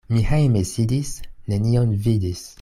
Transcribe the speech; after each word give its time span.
Mi 0.13 0.21
hejme 0.29 0.63
sidis, 0.69 1.11
nenion 1.53 1.95
vidis. 2.09 2.47